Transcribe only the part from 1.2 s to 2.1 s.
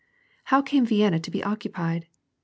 be occupied